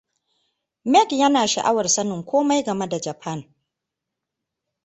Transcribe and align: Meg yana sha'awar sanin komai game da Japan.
Meg 0.95 1.07
yana 1.19 1.43
sha'awar 1.51 1.87
sanin 1.95 2.21
komai 2.31 2.61
game 2.65 2.87
da 2.89 2.99
Japan. 3.07 3.39